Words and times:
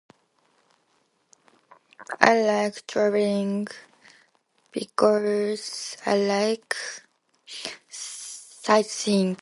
I 2.19 2.33
like 2.49 2.77
traveling 2.87 3.67
because 4.71 5.95
I 6.05 6.15
like 6.17 6.73
sightseeing. 7.89 9.37